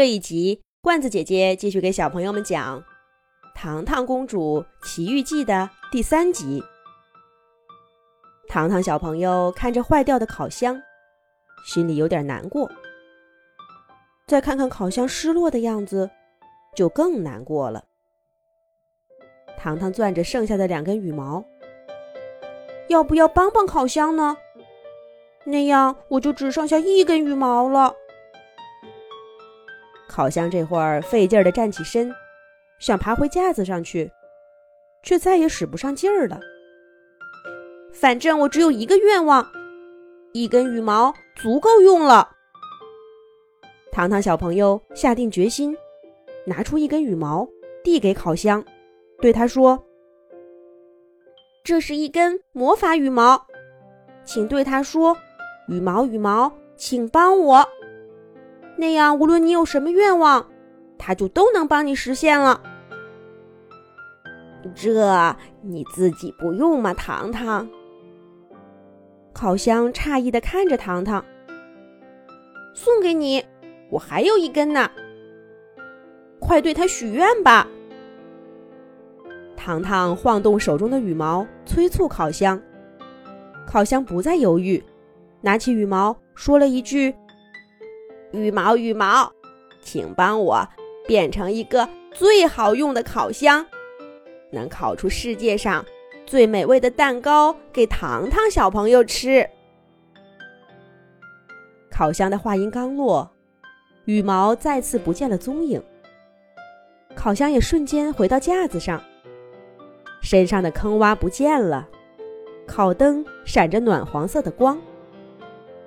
[0.00, 2.80] 这一集，罐子姐姐继续给小朋友们讲
[3.54, 6.64] 《糖糖公主奇遇记》的第三集。
[8.48, 10.80] 糖糖小朋友看着坏掉的烤箱，
[11.66, 12.66] 心里有点难过。
[14.26, 16.08] 再看看烤箱失落的样子，
[16.74, 17.84] 就更难过了。
[19.58, 21.44] 糖糖攥着剩下的两根羽毛，
[22.88, 24.38] 要不要帮帮烤箱呢？
[25.44, 27.94] 那样我就只剩下一根羽毛了。
[30.10, 32.12] 烤箱这会儿费劲儿的站起身，
[32.80, 34.10] 想爬回架子上去，
[35.04, 36.40] 却再也使不上劲儿了。
[37.92, 39.46] 反正我只有一个愿望，
[40.32, 42.28] 一根羽毛足够用了。
[43.92, 45.76] 糖糖小朋友下定决心，
[46.44, 47.48] 拿出一根羽毛
[47.84, 48.64] 递给烤箱，
[49.20, 49.82] 对他说
[51.62, 53.46] ：“这是一根魔法羽毛，
[54.24, 55.16] 请对他说，
[55.68, 57.68] 羽毛羽毛，请帮我。”
[58.80, 60.46] 那样，无论你有什么愿望，
[60.98, 62.62] 他就都能帮你实现了。
[64.74, 67.68] 这你自己不用吗，糖糖？
[69.32, 71.24] 烤箱诧异的看着糖糖，
[72.74, 73.44] 送给你，
[73.90, 74.90] 我还有一根呢。
[76.40, 77.66] 快对他许愿吧！
[79.56, 82.60] 糖糖晃动手中的羽毛，催促烤箱。
[83.66, 84.82] 烤箱不再犹豫，
[85.42, 87.14] 拿起羽毛，说了一句。
[88.32, 89.32] 羽毛，羽毛，
[89.80, 90.66] 请帮我
[91.06, 93.66] 变成一个最好用的烤箱，
[94.50, 95.84] 能烤出世界上
[96.26, 99.48] 最美味的蛋糕给糖糖小朋友吃。
[101.90, 103.30] 烤箱的话音刚落，
[104.04, 105.82] 羽毛再次不见了踪影。
[107.16, 109.02] 烤箱也瞬间回到架子上，
[110.22, 111.88] 身上的坑洼不见了，
[112.66, 114.80] 烤灯闪着暖黄色的光，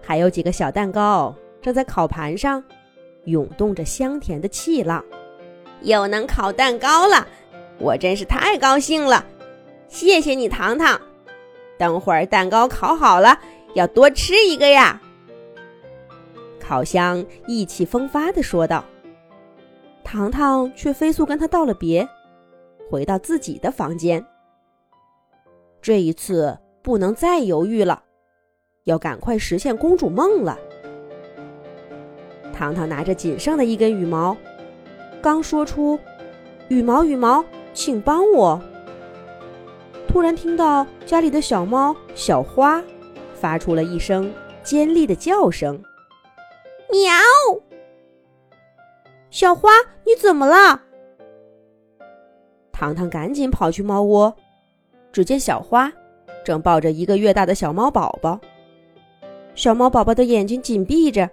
[0.00, 1.34] 还有几个小蛋糕。
[1.60, 2.62] 正在烤盘上
[3.24, 5.04] 涌动着香甜的气浪，
[5.82, 7.26] 又能烤蛋糕了，
[7.78, 9.24] 我真是太高兴了！
[9.88, 11.00] 谢谢你，糖糖。
[11.76, 13.38] 等会儿蛋糕烤好了，
[13.74, 15.00] 要多吃一个呀。
[16.60, 18.84] 烤箱意气风发地说道。
[20.04, 22.08] 糖糖却飞速跟他道了别，
[22.90, 24.24] 回到自己的房间。
[25.82, 28.02] 这一次不能再犹豫了，
[28.84, 30.58] 要赶快实现公主梦了。
[32.58, 34.36] 糖糖拿着仅剩的一根羽毛，
[35.22, 35.96] 刚说出
[36.66, 38.60] “羽毛羽毛，请帮我”，
[40.08, 42.82] 突然听到家里的小猫小花
[43.32, 44.28] 发出了一声
[44.64, 45.80] 尖利的叫声
[46.90, 47.60] ：“喵！”
[49.30, 49.70] 小花，
[50.04, 50.82] 你怎么了？
[52.72, 54.34] 糖糖赶紧跑去猫窝，
[55.12, 55.92] 只见小花
[56.44, 58.40] 正抱着一个月大的小猫宝宝，
[59.54, 61.30] 小猫宝宝的眼睛紧闭着。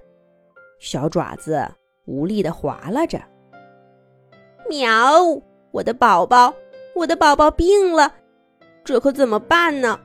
[0.85, 1.67] 小爪子
[2.05, 3.19] 无力的划拉着，
[4.69, 5.19] 喵！
[5.71, 6.53] 我的宝宝，
[6.93, 8.13] 我的宝宝病了，
[8.83, 9.99] 这可怎么办呢？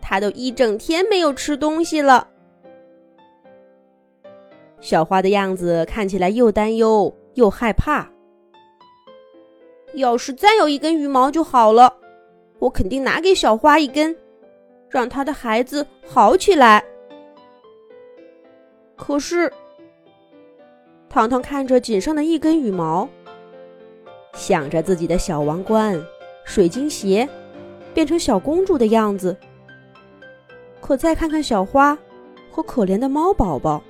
[0.00, 2.28] 他都一整天没有吃东西了。
[4.80, 8.08] 小花的样子看起来又担忧又害怕。
[9.94, 11.92] 要是再有一根羽毛就好了，
[12.60, 14.16] 我肯定拿给小花一根，
[14.88, 16.84] 让他的孩子好起来。
[18.94, 19.52] 可是。
[21.16, 23.08] 糖糖看着仅剩的一根羽毛，
[24.34, 25.98] 想着自己的小王冠、
[26.44, 27.26] 水晶鞋，
[27.94, 29.34] 变成小公主的样子。
[30.78, 31.96] 可再看看小花
[32.50, 33.82] 和可怜的猫宝宝，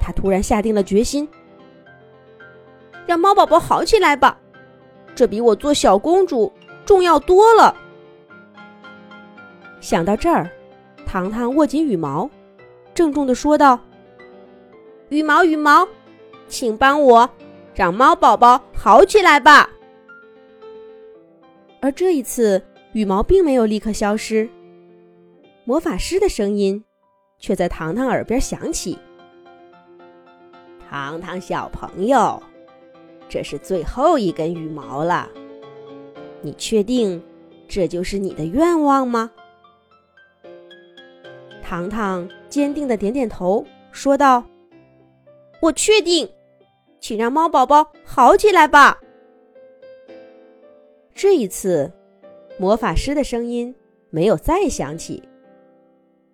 [0.00, 1.28] 他突然下定了决心：
[3.06, 4.36] 让猫宝宝好起来吧，
[5.14, 6.52] 这比我做小公主
[6.84, 7.72] 重要多了。
[9.80, 10.50] 想到这儿，
[11.06, 12.28] 糖糖握紧羽毛，
[12.94, 13.78] 郑重的说道
[15.08, 15.86] ：“羽毛，羽毛。”
[16.50, 17.30] 请帮我
[17.74, 19.70] 让猫宝宝好起来吧。
[21.80, 22.62] 而这一次，
[22.92, 24.46] 羽毛并没有立刻消失，
[25.64, 26.84] 魔法师的声音
[27.38, 28.98] 却在糖糖耳边响起
[30.90, 32.42] ：“糖糖小朋友，
[33.28, 35.26] 这是最后一根羽毛了，
[36.42, 37.22] 你确定
[37.66, 39.30] 这就是你的愿望吗？”
[41.62, 44.44] 糖糖坚定的点点头，说道
[45.62, 46.28] ：“我确定。”
[47.00, 49.00] 请让猫宝宝好起来吧。
[51.14, 51.90] 这一次，
[52.58, 53.74] 魔法师的声音
[54.10, 55.22] 没有再响起，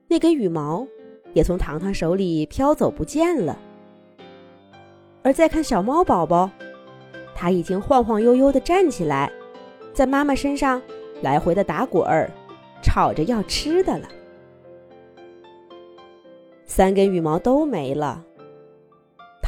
[0.08, 0.86] 那根羽毛
[1.32, 3.58] 也从糖糖手里飘走不见了。
[5.22, 6.50] 而再看小猫宝宝，
[7.34, 9.32] 它已经晃晃悠悠的站起来，
[9.92, 10.80] 在妈妈身上
[11.20, 12.30] 来回的打滚儿，
[12.82, 14.08] 吵着要吃的了。
[16.64, 18.24] 三根羽毛都没了。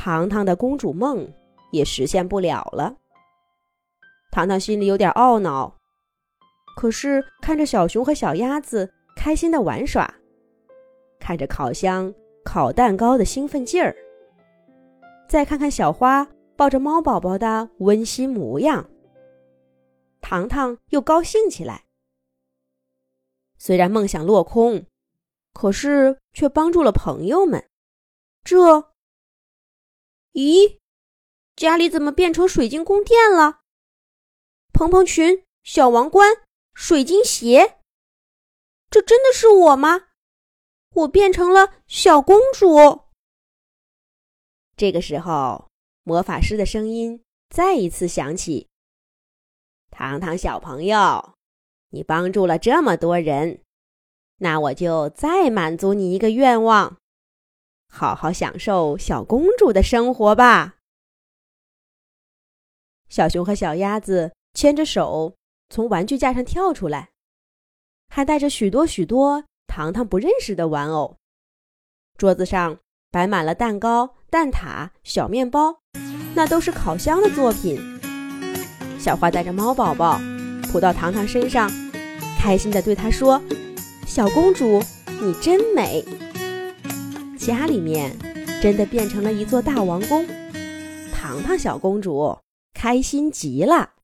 [0.00, 1.28] 糖糖的公主梦
[1.72, 2.94] 也实现不了了。
[4.30, 5.76] 糖糖心里有点懊恼，
[6.76, 10.08] 可是看着小熊和小鸭子开心的玩耍，
[11.18, 12.14] 看着烤箱
[12.44, 13.96] 烤蛋糕的兴奋劲儿，
[15.28, 18.88] 再看看小花抱着猫宝宝的温馨模样，
[20.20, 21.86] 糖糖又高兴起来。
[23.58, 24.86] 虽然梦想落空，
[25.52, 27.64] 可是却帮助了朋友们。
[28.44, 28.92] 这，
[30.32, 30.78] 咦，
[31.56, 33.60] 家里怎么变成水晶宫殿了？
[34.72, 37.80] 蓬蓬裙、小王冠、水晶鞋，
[38.90, 40.08] 这真的是我吗？
[40.94, 43.06] 我变成了小公主。
[44.76, 45.68] 这个时候，
[46.04, 48.68] 魔法师的声音再一次响起
[49.90, 51.34] ：“糖糖小朋友，
[51.90, 53.62] 你帮助了这么多人，
[54.36, 56.98] 那我就再满足你一个愿望，
[57.88, 60.76] 好好享受小公主的生活吧。”
[63.08, 64.32] 小熊和小鸭子。
[64.54, 65.36] 牵着手
[65.68, 67.10] 从玩具架上跳出来，
[68.08, 71.16] 还带着许多许多糖糖不认识的玩偶。
[72.16, 72.80] 桌子上
[73.12, 75.78] 摆满了蛋糕、蛋挞、小面包，
[76.34, 77.78] 那都是烤箱的作品。
[78.98, 80.20] 小花带着猫宝宝
[80.72, 81.70] 扑到糖糖身上，
[82.36, 83.40] 开心地对他说
[84.08, 84.82] ：“小公主，
[85.20, 86.04] 你真美。”
[87.48, 88.14] 家里面
[88.60, 90.26] 真的变成了一座大王宫，
[91.14, 92.36] 糖糖小公主
[92.74, 93.92] 开心极了。